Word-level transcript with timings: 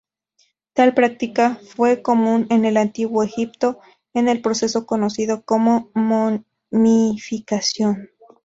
Tal 0.73 0.95
práctica 0.95 1.61
fue 1.63 2.01
común 2.01 2.47
en 2.49 2.65
el 2.65 2.77
Antiguo 2.77 3.21
Egipto, 3.21 3.77
en 4.15 4.29
el 4.29 4.41
proceso 4.41 4.87
conocido 4.87 5.43
como 5.45 5.91
momificación. 5.93 8.09